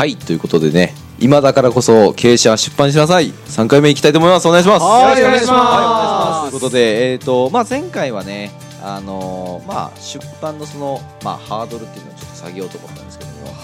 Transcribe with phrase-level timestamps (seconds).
[0.00, 3.32] はいということでね今だからこそ経営者出版しなさい。
[3.32, 4.48] 3回目いきたいと思います。
[4.48, 4.82] お願いします。
[4.82, 5.20] はい。
[5.22, 6.50] お願いしますはいお願いします。
[6.52, 8.50] ということでえっ、とまあ前回はね
[8.82, 12.99] あのーまあ出版のそのまあハードルっていうのをちょっと下げようと思った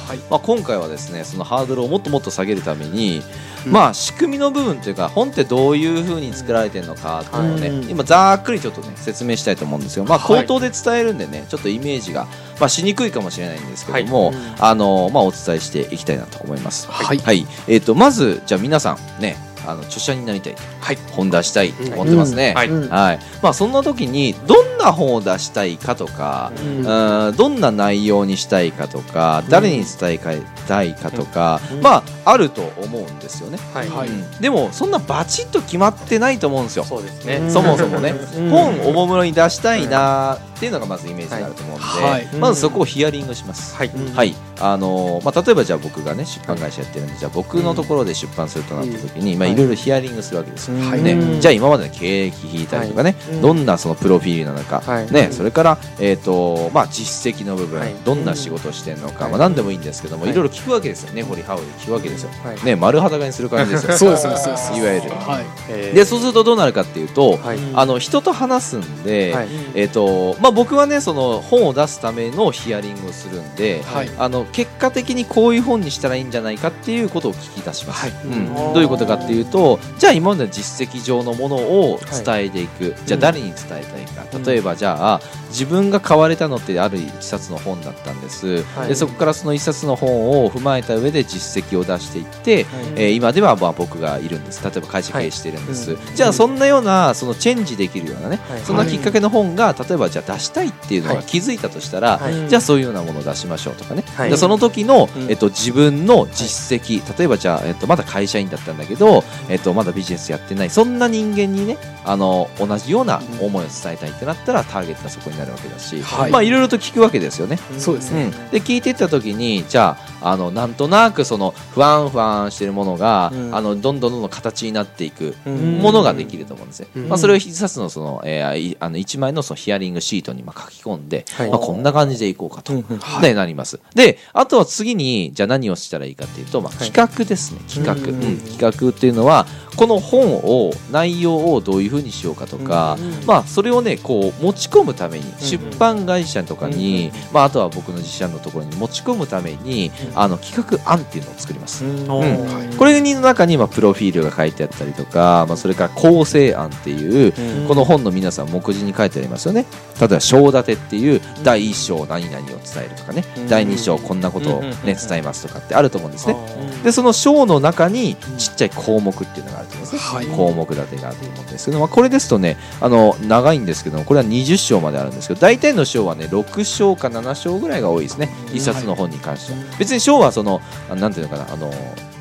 [0.06, 0.18] はい。
[0.30, 3.22] まあ今回はですねそのハードルをもっともっと下げるために、
[3.66, 3.72] うん。
[3.72, 7.90] まあ仕組みの部分というか本ってどういうふうに作られてるのかっていうのをね、はい。
[7.90, 10.04] 今ざっくりちょっとね説明したいと思うんですよ。
[10.04, 10.44] まあはい。
[10.44, 12.26] 口頭で伝えるんでねちょっとイメージが
[12.60, 14.34] まあしにくいかもしれないんですけども、はい。
[14.36, 16.86] うんあのまあお伝えしていきたいなと思います。
[16.90, 17.18] はい。
[17.18, 19.36] はい、えっ、とまずじゃあ皆さんね
[19.66, 20.98] あの著者になりたい、はい。
[21.12, 22.54] 本出したいと思ってますね。
[22.54, 22.88] はいうん。
[22.88, 26.86] はい、まあそんな時にどんな本を出したいかとか、うん。
[27.28, 27.36] うん。
[27.36, 31.80] どんな内容にしたいかとか、誰に伝えたいかとか、うん。
[31.80, 33.58] まああると思うんですよね。
[33.74, 34.42] はい。
[34.42, 36.84] でもそんなバチッと決まってないと思うんですよ。
[36.84, 37.36] そうですね。
[37.36, 37.50] うん。
[37.50, 38.50] そもそもね、うん。
[38.50, 42.26] 本おもむろに出したいなっていうのがまずイメージがあると思うんで、はい。
[42.36, 43.74] まずそこをヒアリングします。
[43.76, 43.88] はい。
[43.88, 49.54] うんはい、あのーまあ、例えばじゃあ僕がね出版会社やってるんでじゃあ僕のところで出版するとなった時に、まあ、はい。
[49.54, 51.12] いろいろヒアリングするわけですよ、はいね。
[51.12, 53.40] うんじゃあ今までの経歴聞いたりとかね、はい。
[53.40, 55.12] どんなそのプロフィールなのか、はい。
[55.12, 57.94] ね、それから、えーとまあ、実績の部分、はい。
[58.04, 60.32] どんな仕事をしてるのか、はいまあ、何でもいいんですけども、はい。
[60.32, 61.12] い、ろいろ聞くわけですよ。
[61.12, 62.64] ね掘り葉掘り聞くわけですよ、はい。
[62.64, 63.92] ね、丸裸にする感じですよ。
[63.98, 65.94] そうですねそうですいわゆる。
[65.94, 67.38] でそうするとどうなるかっていうと、
[67.74, 69.48] あの人と話すんで、はい。
[69.74, 74.10] えーとまあ、僕はねその本を出すためのヒアリングをするんで、はい。
[74.18, 78.24] あの結果的にこういう本にしたらいいんじゃないかっていうことを聞き出します、はい。
[78.24, 78.32] うん。
[78.32, 78.74] うん。
[78.74, 83.80] どういうことかっていうとじゃあ今までの実績上のものを伝えていく、じゃあ誰に伝えたい
[84.14, 84.42] か、うん。
[84.44, 88.88] 例えばじゃあ自分が買われたのってある一冊の本だったんです、はい。
[88.88, 92.64] でそこからその一冊の本を踏まえた上で実績を出していって、はい。
[92.96, 94.62] えー今ではまあ僕がいるんです。
[94.62, 98.60] 例えば会社経営してるんです、はいじゃあそんなようなそのチェンジできるようなね、はい。
[98.60, 102.48] そんなきっかけの本が例えばじゃあ出したいっていうのが気づいたとしたら、はい。
[102.48, 105.30] じゃあそういうようなものを出しましょうとかね、はいでその時の、うん。
[105.30, 116.30] えっと、自分の実績、例えばじゃあ、えっと、まだ会社員だったんだけど、えっと、まだビジネスやってないそんな人間にねあの同じような思いを伝えたいってなったらターゲットがそこになるわけだし、はい。
[116.30, 117.58] まあいろいろと聞くわけですよね。
[117.78, 118.24] そうですね。
[118.24, 123.54] うん、で聞いていった時にじゃああのなんとなくその不安不安してるものが、うん。
[123.54, 125.78] あのどんどんどんどん形になっていくうん。
[125.78, 127.08] ものができると思うんですね、うん。
[127.08, 131.50] まあ、それを一冊のその、えーいあの1枚のそのヒアリングシートにまあ書き込んで、はい。
[131.50, 133.20] まあ、こんな感じでいこうかと、うんうん。
[133.20, 133.80] でなります。
[133.94, 136.90] であとは次にじゃあ何をしたらいいかっていうと、まあ、はい。
[136.90, 138.22] 企画ですね企画、うん。
[138.22, 150.18] うん企画っていうのはこの本を内容をどういうふうにしようかとか、うんまあ、それをねこう持ち込むために出版会社とかに、うんまあ、あとは僕の自社のところに持ち込むために、うん。
[150.18, 151.84] あの企画案っていうのを作ります。
[151.84, 152.00] うん。
[152.00, 152.76] うん。
[152.76, 157.68] これの中にまあプロフィールが書いてあったりとか、まあ、それから構成案っていう、うん。
[157.68, 159.66] この本の皆さん目次に書いてありますよね。
[160.00, 163.48] 例えば章立てっていう第一章何々を伝えるとかね、うん。
[163.48, 166.34] 第二章こんなことを、ねうん伝えますとかってあると思うんですね。
[166.34, 166.40] ね
[166.84, 170.26] でその章の中にちっちゃい項目っていうのがあると思うんですね、はい。
[170.26, 178.28] 項目立てがと思うんですけど、まあ、これですとねあの長いんですけどもこれは20章まであるんですけど大体の章はね6章か7章ぐらいが多いですね。
[178.52, 180.60] 一冊の本に関しては、別に章はその
[180.90, 181.72] あなんていうのかなあの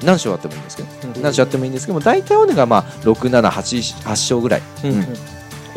[0.03, 0.89] 何章あってもいいんですけど
[1.21, 5.05] 何章あってもいいんですけども大体はねがまあ678章ぐらい、うん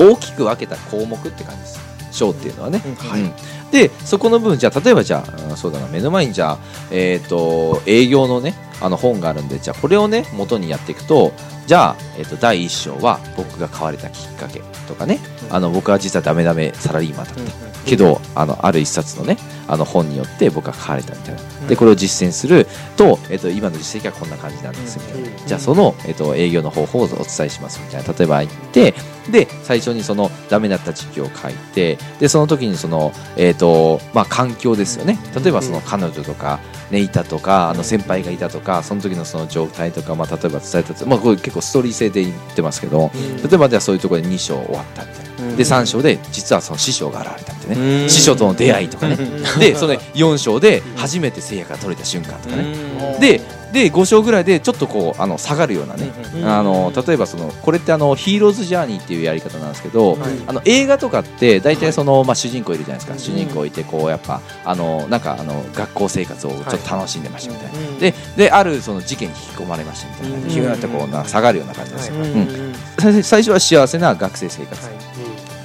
[0.01, 1.89] 大きく分けた項目って感じです。
[2.13, 3.33] 章っていうのはね、はいうん。
[3.71, 6.59] でそこの部分じゃあ例えばじゃああそうだな目の前にじゃあ
[6.91, 11.33] えっ、と営業のねあの本があるんでじゃあこれをね元にやっていくと
[11.67, 15.19] じゃあ、えー、と第一章は僕が買われたきっかけとかね、
[15.51, 17.43] あの僕は実はダメダメサラリーマンだった、
[17.89, 21.41] けどあのある一冊のねあの本によって僕が買われたみたいな。
[21.69, 22.67] でこれを実践する
[22.97, 28.13] と,、えっと今の実績はこんな感じなんですみたいな、じゃあその、えっと営業の方法をお伝えしますみたいな。
[28.13, 28.95] 例えば言って
[29.31, 35.19] で最初にそのダメだった時期を書いてでその時にその、えっとまあ、環境ですよね。
[35.35, 36.61] 例えばその彼女とか、
[36.91, 43.11] ね、いたとかあの先輩がいたとかその時のその状態とか、まあ、例えば伝えた、まあ、これ結構ストーリー性で言ってますけど
[43.49, 45.28] 例えばじゃあそういうところで2章終わったみたいな。
[45.57, 49.17] で3章で実はその師匠が現れたみたいなね師匠との出会いとかね。
[49.59, 53.19] でその4章で初めて聖夜が取れた瞬間とかね。
[53.21, 53.41] で
[53.73, 56.11] で5章ぐらいでちょっとこうあの下がるようなね。
[56.45, 60.21] あの例えばそのこれってあのヒーローズジャーニーっていうやり方なんですけど、はい。
[60.47, 70.37] あの映画とかって大体その、まあ、主人公いるじゃないですか、主人公いてこうやっぱあのなんかあの学校生活をちょっと楽しんでましたみたいな、でであるその事件に引き込まれましたみたいな。
[70.37, 73.19] うんヒューってこうな下がるような感じですよ、はい。
[73.19, 74.81] う最初は幸せな学生生活、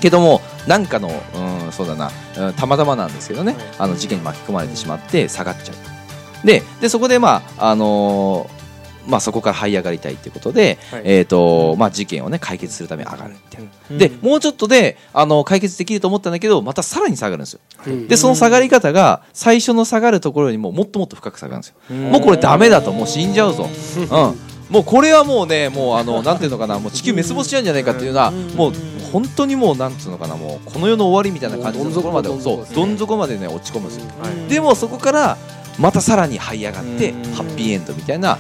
[0.03, 3.63] けどもなんかの、うん、そうだな、うん、たまたまなんですけどね、はい。
[3.79, 6.45] あの事件に巻き込まれてしまって下がっちゃう。
[6.45, 8.63] ででそこでまああのー
[9.05, 11.01] まあ、そこから這い上がりたいっていうことで、はい。
[11.03, 13.97] えーとまあ、事件を、ね、解決するために上がるみたいな、うん。
[13.97, 17.59] でもうちょっとであの解決できると思ったんだけどまたさらに下がるんですよ。
[17.88, 18.07] うん。
[18.07, 21.95] でその下がり方が最初の下がるところよりももっともっと深く下がるんですよ。
[22.11, 23.67] もうこれダメだともう死んじゃうぞ、
[24.00, 24.09] うん、
[24.69, 28.73] もうこれはもうねもうあのなんていうのかなもう地球滅亡しちゃうんじゃないかっていうのはもう
[29.13, 34.06] 本当にもうなんていうのかなもうこの世の終わりみたいな感じのところまでどん底そうどん底でどん底までね落ち込むんですよ。
[34.21, 34.50] はい。
[34.50, 35.38] でもそこから
[35.80, 37.24] またさらに這い上がってうん。
[37.33, 38.38] ハッピーエンドみたいな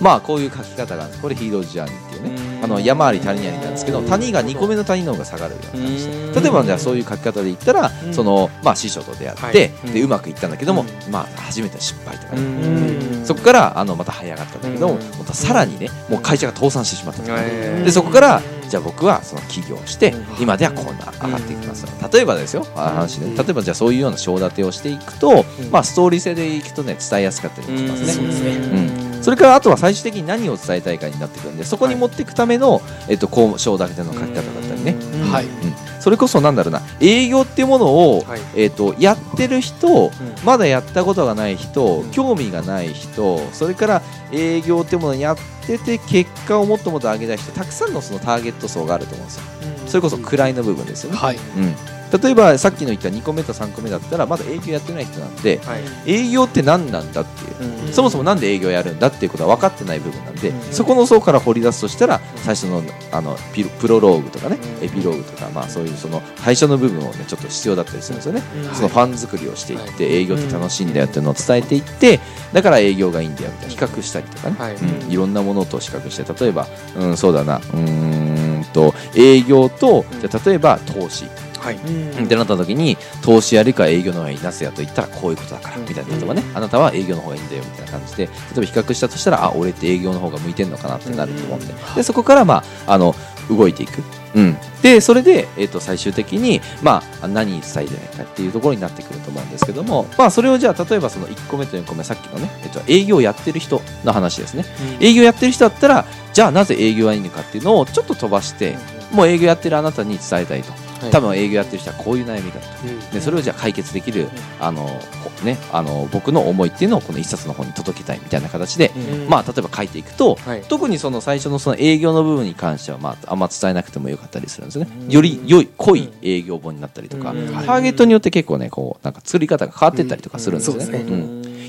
[0.00, 1.22] まあこういう書き方があるんです。
[1.22, 6.32] これヒーロージャーニーっていうねあの山あり谷ありなんですけど谷が2個目の谷の方が下がるような感じうん。
[6.32, 8.12] で例えばじゃあそういう書き方で言ったらうん。
[8.14, 9.92] そのまあ師匠と出会ってはい。
[9.92, 13.26] でうまくいったんだけどもうまあ初めての失敗とかうねん。
[13.26, 15.00] そこからあのまた這い上がったんだけどもうん。
[15.18, 17.44] またさらにねもう会社が倒産してしまったとはい
[17.84, 20.42] でそこからじゃあ僕はその起業してうん。
[20.42, 23.36] 今ではこんな上がっていきます例えばですよあ話ね。
[23.36, 25.70] 例えばじゃあそういうような章立てをしていくとうん。
[25.70, 29.06] まあストーリー性でいくとね伝えやすかったりもしますね。
[29.22, 35.32] それからあとは最終的に何を伝えたいかになってくるんでそこに持っていくための、えっと、こう章立ての書き方だったりね、うん。
[35.32, 35.44] はい。
[35.44, 35.52] うん。
[36.00, 36.82] それこそなんだろうな。
[37.00, 38.40] 営業っていうものを、はい。
[38.54, 40.10] えっとやってる人
[40.44, 42.10] まだやったことがない人うん。
[42.10, 44.02] 興味がない人それから
[44.32, 45.36] 営業っていうものをやっ
[45.66, 49.42] てて結果をもっともっと上げたい人たくさんのそのターゲット層があると思うんですよ。
[49.86, 51.36] それこそ位の部分ですよね、はい。
[51.36, 51.74] うん、
[52.12, 55.82] 例えばさっきの言った2個目と3個目だったらまだ営業やってない人なんではい。
[56.06, 57.92] 営業って何なんだっていううん。
[57.92, 60.60] そもそもなんで営業やるんだっていうことは分かってない部分なんで、うん。
[60.72, 62.82] そこの層から掘り出すとしたら最初の
[63.12, 64.84] あのピロプロローグとかね、うん。
[64.84, 68.74] エピローグとか、まあ、そういうその最初の部分をねちょっと必要だったりするんですよね、うん。
[68.74, 70.14] そのファン作りをしていって、はい。
[70.14, 72.20] 営業って楽しいんだよっていうのを伝えていって
[72.52, 73.74] だから営業がいいんだよみたいな。
[73.74, 74.74] 比較したりとかね、はい。
[74.74, 76.66] うん、いろんなものと比較して例えば、
[76.96, 77.56] うん、そうだな。
[77.56, 81.26] うーんと営業とじゃあ例えば投資
[81.66, 81.76] はい。
[81.76, 85.82] ってなった時に投資やるか営業の方がいいなすやと言ったらこういうことだからうん。
[85.84, 91.74] みたいな例えばねあなたは営業の方がいいんだよみたいな感じで例えば比較したとしたらあ俺って営業の方が向いてんのかなってなると思うんで。
[91.96, 93.14] でそこからまああの
[93.48, 94.02] 動いていく、
[94.34, 104.64] うん、でそれで、えー、と最終的に、まあ、何に伝えてないかっていうところになってくると思うんですけども、まあ、それをじゃあ例えばその1個目と4個目さっきのね、えー、と営業やってる人の話ですね。
[105.00, 108.76] 営業やってる人だったらじゃあなぜ営業はいいのかっていうのをちょっと飛ばして
[109.12, 111.10] もう営業やってるあなたに伝えたいとはい。
[111.10, 114.28] 多分営業やってる人はこういう悩みがあるとでそれをじゃあ解決できる
[114.60, 118.92] あの、ほね、あの僕の思いっていうのをこの一冊の本に届けたいみたいな形で、
[119.28, 120.62] まあ、例えば書いていくとはい。
[120.62, 124.88] 特にその最初のその営業の部分に関しては、まあ、あんま伝えなくてもよかったりするんですね。
[125.08, 127.46] より良い濃い営業本になったりとか、うん。
[127.48, 130.98] ターゲットによって結構ねこうなんか作り方が変わってったりとかするんですよね,、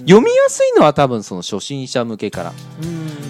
[0.01, 2.53] 読みやすいのは多分その初心者向けから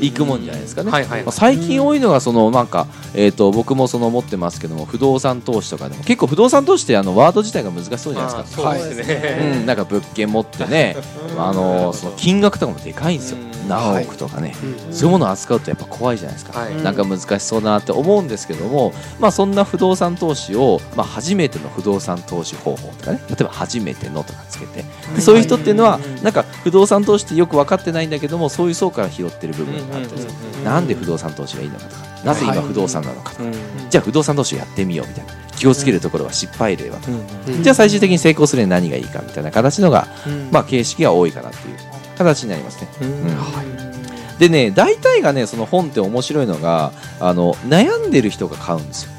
[0.02, 1.24] 行くもんじゃないですかね、はいはい。
[1.24, 6.04] まあ、最近多いのがそのなんか、えー、と僕もその持ってますけども不動産投資とかでも。
[6.04, 8.70] 結構不動産投資ってあのワード自体が難しそうじゃないですか。
[8.70, 10.96] あーそうん、なんか物件持ってね、
[11.38, 16.82] あのその金額とかもでかいんですよ、うん何億とかね、うんそういうものを扱うとやっぱ怖いじゃないですか、はい。
[16.82, 24.84] なんか難しそうだなって思うんですけども、まあ、そんな不動産投資を、まあ、初めての不動産投資方法とかね例えば初めてのとかつけて
[25.16, 33.44] でそういう人っていうのはなんか不動産投資ってよく分かってないんだけどもそういう層から拾ってる部分があったりするなんで不動産投資がいいのかとかなぜ今不動産なのかとか、
[33.90, 35.48] じゃあ不動産投資をやってみようみたいな。
[35.58, 37.12] 気をつけるところは失敗例はとか、
[37.48, 40.08] うんじゃあ最終的に成功するには何がいいかみたいな形のが、
[40.52, 41.78] まあ、形式が多いかなっていう
[42.18, 42.88] 形になりますね。
[43.02, 44.38] うん。
[44.40, 49.12] でね大体がねその本って面白いのがあの悩んでる人が買うんですよ、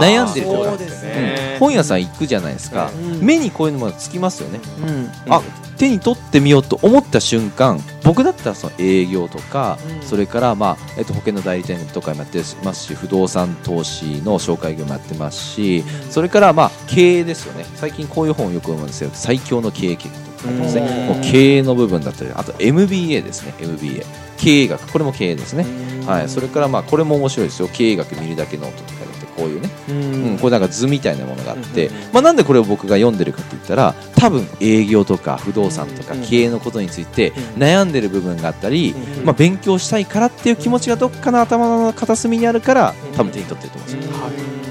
[0.00, 0.70] 悩んでる人が。
[0.70, 1.58] そうですうん。
[1.58, 3.20] 本屋さん行くじゃないですか、うん。
[3.20, 5.10] 目にこういうのがつきますよね、うん。
[5.32, 5.42] あ
[5.76, 10.06] 手に取ってみようと思った瞬間僕だったらその営業とか、うん。
[10.06, 17.64] それから、まあえっと、保険の代理店とかもやってますし不動産投資の紹介業もやってますしそれから、まあ、経営ですよね。
[17.74, 20.82] 最近こういう本をよく読むんですけど最強の経営計画とかありますね。
[20.82, 23.54] うんもう経営の部分だったりあと MBA ですね。
[23.60, 24.04] MBA
[24.36, 24.90] 経営学。
[24.90, 25.64] これも経営ですね、
[26.06, 27.68] はい、それからまあこれも面白いですよ。
[27.72, 29.92] 経営学見るだけノートとかだってこういうね、う
[30.34, 37.62] ん、これなんか図みたいなものがあって、まあ、なんでこれを僕が読んでるかって言ったら多分営業とか不動産とかうん経営のことについてうん。
[37.62, 44.12] 悩んでる部分があったり、うんまあ、勉強したいからっていう気持ちがどっかの頭の片隅にあるから多分手に取ってると思うんですよ、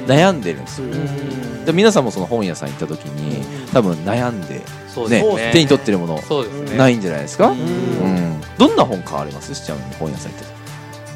[0.08, 0.88] 悩んでるんですよ。
[1.66, 4.62] で皆さんもその本屋さん行った時に多分悩んで、
[4.92, 5.52] ねそうですね。
[5.54, 6.22] 手に取ってるもの。
[6.22, 6.78] そうですね。
[6.78, 7.60] ないんじゃないですか、うん。
[7.60, 8.42] うん。
[8.58, 9.54] どんな本買われます？
[9.54, 10.46] ちなみに本屋さん行った。
[10.46, 10.52] 時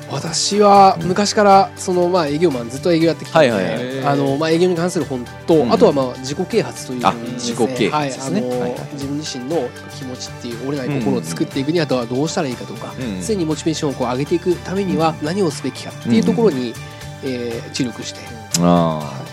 [0.07, 4.05] 私は昔からそのまあ営業マンずっと営業やってきたので、はいはいはい。
[4.05, 5.71] あのまあ営業に関する本と、うん。
[5.73, 8.41] あとはまあ自己啓発というあですね自己啓発ですね。
[8.41, 9.67] はいあの自分自身の
[9.97, 13.21] 気持ちっていう折れない心を作っていくにはどうどうしたらいいかとか、うん。
[13.21, 16.73] 常にモチベーションをこう上げていくためには何をすべきかっていうところに、
[17.23, 18.19] えー注力して。
[18.59, 19.24] あ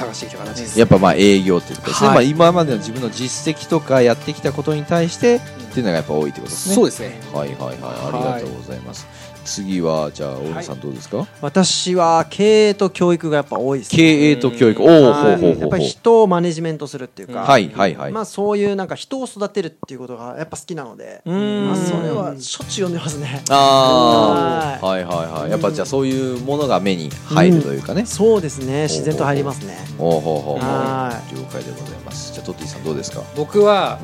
[0.00, 0.78] 探してきた形です。
[0.78, 5.40] やっぱまあ営業っていうことですね、はいまあ、今までの自分の実績とかやってきたことに対してっ
[5.72, 6.74] ていうのがやっぱ多いってことですね。
[6.74, 7.48] そうですねはい。
[7.50, 9.06] はいはいありがとうございます、
[9.44, 13.96] 次はじゃあ大野さんどうですか、私は経営と教育がやっぱ多いですね。
[13.96, 14.82] 経営と教育。
[14.82, 15.60] おおほうはいほうほう。
[15.60, 21.66] やっぱり人をマネジメントするっていうか、はいはいはい、まあそういうなんか人を育てるっていうことがやっぱ好きなので、ん。
[21.66, 23.42] まあそれはしょっちゅう読んでますね。
[23.50, 25.50] ああははいはいはい。
[25.50, 29.76] やっぱじゃあそういうものが目に入るというかね、そうですね、自然と入りますね。
[29.98, 30.58] おうほうほうほう。
[30.58, 32.32] は了解でございます。
[32.32, 33.22] じゃあトッティさんどうですか？
[33.36, 33.98] 僕は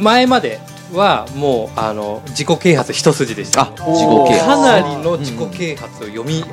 [0.00, 0.60] 前まで
[0.92, 3.62] はもうあの自己啓発一筋でした。
[3.62, 4.46] あ自己啓発。
[4.46, 6.44] かなりの自己啓発を読み漁っ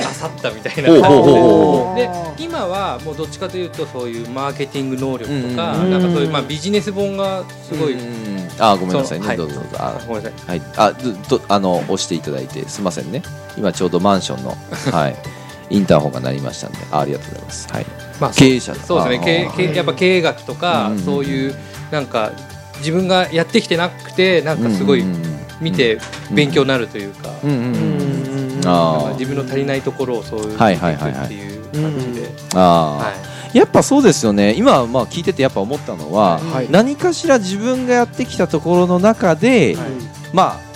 [0.41, 2.07] たみたいな感じで。
[2.07, 2.09] で
[2.39, 7.93] 今はもうどっちかというとそういうマーケティング能力とかうんなんかそういうまあビジネス本がすごい。
[7.93, 9.77] うんあーごめんなさいね、どうぞどうぞ。
[9.79, 10.59] あごめんなさい。
[10.59, 12.67] はい、あどどあの押していただいて。
[12.69, 13.23] すみませんね。
[13.57, 14.55] 今ちょうどマンションの
[14.91, 15.15] はい。
[15.69, 16.77] インターホンが鳴りましたんで。
[16.91, 17.67] あありがとうございます。
[17.71, 17.85] はい。
[18.19, 19.51] まあ経営者そうですね。
[19.55, 20.99] 経やっぱ経営学とかうん。
[20.99, 21.55] そういう
[21.91, 22.31] なんか
[22.77, 25.03] 自分がやってきてなくてなんかすごい
[25.61, 25.99] 見て
[26.31, 27.29] 勉強になるというか
[29.13, 31.25] 自分の足りないところをそういうはいはいはいはい。
[31.25, 31.49] ってい。
[31.49, 32.29] う感じで
[33.53, 34.55] やっぱそうですよね。
[34.55, 36.71] 今まあ聞いててやっぱ思ったのは、はい。
[36.71, 39.87] 何かしら自分がやってきたところの中で、はい。
[40.33, 40.72] まあ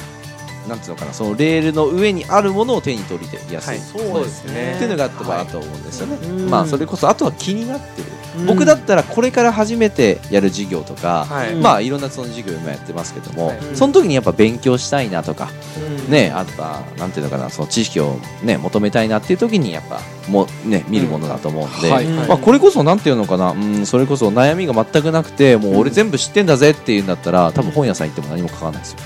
[0.67, 3.79] なんつうのかなそのレールの上にあるものを手に取りやすい、はい。
[3.79, 4.75] そうですね。
[4.75, 6.49] っていうのがあったかなと思うんですよね、うん。
[6.49, 8.07] まあそれこそあとは気になってる、
[8.39, 8.45] うん。
[8.47, 11.27] 僕だったらこれから初めてやる授業とか、
[11.61, 13.59] まあいろんなその授業今やってますけども、はい。
[13.73, 21.89] その時にやっぱ勉強したいなとか、うんねあとはなんていうのかなその知識をね求めたいなっていう時にやっぱもうね見るものだと思うんで、
[22.27, 28.99] まあ、これこそなんていうのかなうんそれこそ悩みが全くなくてもう俺全部知ってんだぜっていうんだったら多分本屋さん行っても何も書かないですよ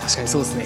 [0.00, 0.64] 確かにそうですね。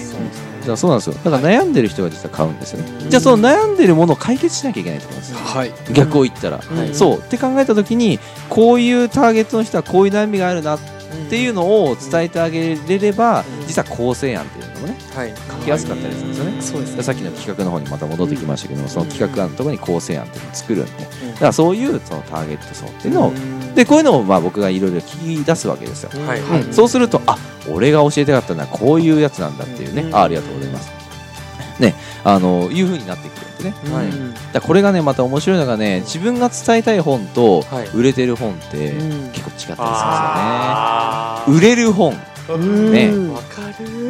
[0.61, 1.13] だからそうなんですよ。
[1.23, 5.73] だから悩んでる人が実は買うんですよね、じゃあその悩んでるものを解決しなきゃいけないと思うんですよはい。
[5.93, 6.93] 逆を言ったら、はい。
[6.95, 7.19] そう。
[7.19, 10.79] って考えた時にこういうターゲットの人はこういう悩みがあるなっ
[11.29, 13.67] ていうのを伝えてあげれれば、うん。
[13.67, 15.33] 実は構成案っていうのもねはい。
[15.35, 20.91] 書きやすかったりするんですよね、そうですでさっきの企画の方にまた戻ってきましたけども、その企画案のところに構成案っていうのを作るんで、
[21.33, 23.33] だからそういうそのターゲット層っていうのを、
[23.75, 26.39] でこういうのをまあ僕がいろいろ聞き出すわけですよ、はい。
[26.39, 26.73] うん。
[26.73, 27.37] そうするとあ
[27.69, 30.15] 俺が教えたかったのはこういうやつなんだっていうね、うん。
[30.15, 30.91] あありがとうございます。
[31.79, 31.93] ね。
[32.23, 34.07] あのいう風になってくるんでね、はい。
[34.07, 34.33] うん。
[34.53, 37.87] だこれがねまた面白いのがね自分が伝えたい本とはい。
[37.93, 39.31] 売れてる本ってうん。
[39.31, 42.13] 結構違ったりするんですよね、あ売れる本。
[42.91, 43.11] ね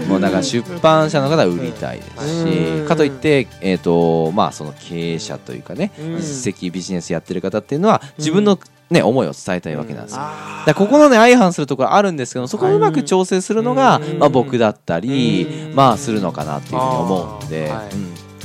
[0.08, 2.88] もうだから出版社の方は売りたいですし、うん。
[2.88, 6.16] かといって、えーとまあ、その経営者というかね、うん。
[6.18, 8.60] 実績ビジネスやってる方っていうのは自分の、
[8.90, 10.20] ね、思いを伝えたいわけなんですよ。
[10.22, 14.20] あだここのね相反するところあるんですけどそこをうまく調整するのが、うん。
[14.20, 15.76] まあ、僕だったり、うん。
[15.76, 17.72] まあするのかなっていうふうに思うんで、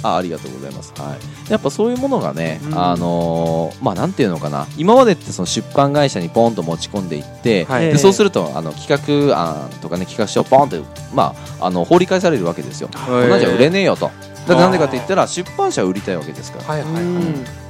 [0.02, 1.16] あありがとうございます、は
[1.49, 2.78] い、やっぱそういうものがね、うん。
[2.78, 4.66] あのーまあなんていうのかな。
[4.76, 7.87] 今までってその出版会社にポンと持ち込んでいって、はい。
[7.87, 10.80] でそうするとあの企画案とかね企画書をポンって、
[11.14, 12.88] まあ、あの放り返されるわけですよ。
[12.92, 14.11] こんなんじゃ売れねえよと。
[14.50, 16.64] だってなんでかって言ったら出版社は売りたいわけですから。
[16.64, 17.04] はいはいはい。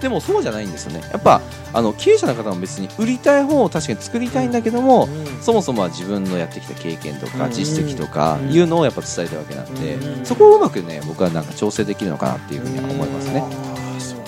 [0.01, 1.03] でもそうじゃないんですよね。
[1.13, 5.09] やっぱあの経営者の方も別に売りたい本を確かに作りたいんだけども、
[5.43, 10.25] そもそもは自分のやってきた経験とかうん実績とかうんいうのをやっぱ伝えたわけなんで、うん。
[10.25, 13.45] そこをうまくね僕はなんか調整できるのかなっていうふうには思いますね。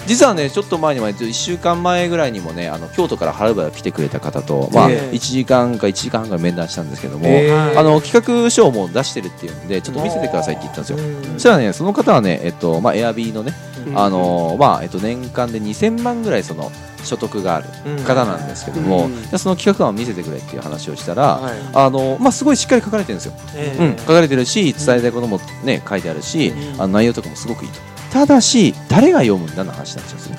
[0.07, 5.15] 実はねちょっと前にも1週間前ぐらいにもねあの京都からはるばる来てくれた方と、まあ、ええ。
[5.15, 10.99] 1時間か1時間半ぐらい面談したんですけども、えーあの企画書をもう出してるっていうんでちょっと見せてくださいって言ったんですよ。
[10.99, 11.23] うん。
[11.35, 13.53] そしたらねその方はねえっとまあエアビーのね、
[13.87, 13.99] うん。
[13.99, 16.71] あのまあえっと年間で2000万ぐらいその
[17.05, 17.69] 所得がある
[18.05, 19.39] 方なんですけども、うん。
[19.39, 21.55] その企画案を見せてくれっていう話をしたら、はい。
[21.73, 23.77] あのまあ、すごいしっかり書かれてるんですよ、え。
[23.79, 26.81] うん、書かれてるし伝えたいことも、ね、書いてあるし、うん。
[26.81, 30.37] あの内容とかもすごくいいとただし誰が読むんだの話になっちゃうんですよ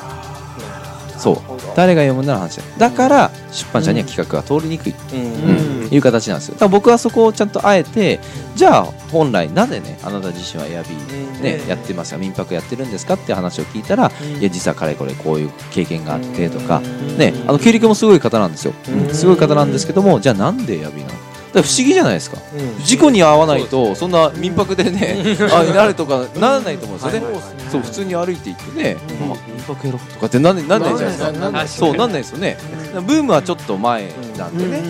[1.17, 1.37] そう。
[1.75, 5.85] 誰が読むんだの話だだから出版社には企画が通りにくい、うん。
[5.85, 5.93] うん。
[5.93, 6.55] いう形なんですよ。
[6.55, 8.19] だから僕はそこをちゃんとあえて
[8.55, 11.67] じゃあ本来なぜねあなた自身はエアビーね、うん。
[11.67, 14.39] やってますよ民泊やってるんですかって話を聞いたら、うん。
[14.39, 17.17] いや実はかれこれこういう経験があってとか、うん。
[17.17, 19.13] ね、あの経歴もすごい方なんですよ、うん。
[19.13, 21.22] すごい方なんですけどもじゃあなんでエアビーなの？
[21.61, 22.37] 不思議じゃないですか。
[22.55, 22.83] うん。
[22.83, 27.43] 事故に遭わないとそんな民泊でねあなるとかならないと思うんですよね、はい。
[27.69, 29.31] そう普通に歩いていってね、うん。
[29.31, 31.87] あ民泊やろとかってなんなんないじゃないですか。
[31.87, 32.57] そうなんないですよね。
[32.93, 34.81] ブームはちょっと前なんでね、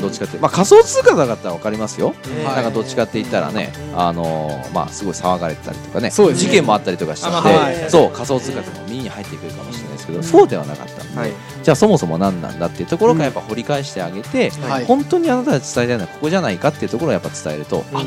[0.00, 6.10] どっちかってまあ仮想通貨だったら分かりますよ、はいなんかどっちかって言ったらね、あのーまあすごい騒がれてたりとかね。
[6.10, 11.32] 事件もあったりとかしたので、そう仮想通貨っても耳に入ってくるかもしれないですけど、そうではなかったんで、はい
[11.68, 14.86] じゃあそもそも何なんだっていうところからやっぱ掘り返してあげて、はい。
[14.86, 18.02] 本当にあなたが伝えたいのはここじゃないかっていうところをやっぱ伝えると、あ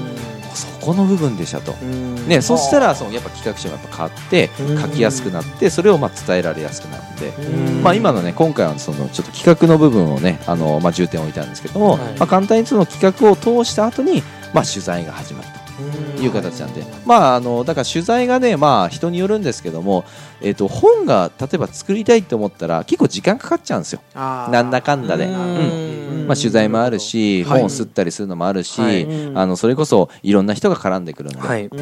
[0.56, 1.74] そこの部分でしたと。
[1.74, 4.82] ね、そしたらそのやっぱ企画書もやっぱ変わってうん。
[4.82, 7.84] 書きやすくなってそれをまあ伝えられやすくなるんで、うん。
[7.84, 12.00] まあ、今のね今回はそのちょっと企画の部分をねあの、まあ、重点を置いたんですけども、はい。
[12.18, 14.24] まあ、簡単にその企画を通した後に
[14.56, 15.48] まあ取材が始まる。
[15.50, 15.51] と
[16.24, 20.06] いう形なんで、まあ、あのだから取材がね、まあ、人によるんですけども、
[20.42, 24.02] えー、と本が例えば作りたいって思ったら結構時間かかっちゃうんですよ。
[24.16, 25.26] なんだかんだで。
[25.26, 25.32] うん。
[25.32, 26.28] うん。
[26.28, 27.62] まあ、取材もあるし、はい。
[27.62, 29.06] 本を吸ったりするのもあるし、はい。
[29.36, 31.70] あのそれこそいろんな人が絡んでくるんで、はい。
[31.70, 31.82] だか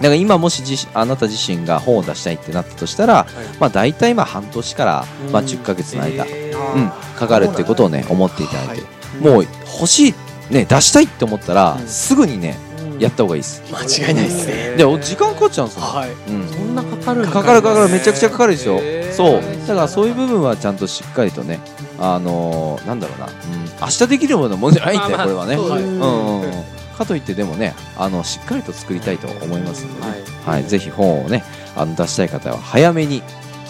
[0.00, 3.26] ら今もし自あなた自身が本を出したいってなったとしたら、
[3.60, 8.82] まあ、大体まあ半年からまあ10ヶ月の間、うんかかるっていうことをね思っていただいて、
[9.20, 10.14] もう欲しい、
[10.50, 12.56] ね、出したいって思ったら、すぐにね
[12.98, 13.62] やった方がいいです。
[13.70, 14.76] 間違いないですね。
[14.76, 16.10] で時間かかっちゃうんですよ、はい。
[16.10, 17.88] うん、そんなかかるかかるかかる。
[17.88, 19.12] めちゃくちゃかかるですよへー。
[19.12, 19.42] そう。
[19.66, 21.60] だからそういう部分はちゃんとしっかりとね
[21.98, 23.32] あのーなんだろうな、うん、
[23.80, 26.64] 明日できるようなもんじゃないんだよこれはね、そううん
[26.96, 30.64] かといってでもねあのしっかりと作りたいと思いますのでね、はい。
[30.64, 31.44] ぜひ本をね
[31.76, 33.22] あの出したい方は早めに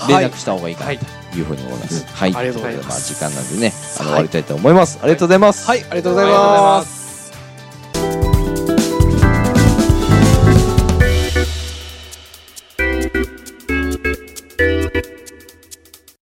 [0.08, 0.98] 連絡した方がいいかなとい。
[1.42, 2.06] うふうに思います。
[2.06, 3.22] はい、ありがとうございます。
[3.22, 4.98] ということでまあ時間なんでねあの終わりたいと思います。
[5.02, 5.66] ありがとうございます。
[5.66, 5.80] はい。
[5.80, 6.97] ありがとうございます